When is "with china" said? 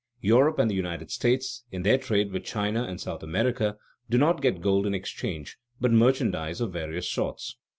2.31-2.85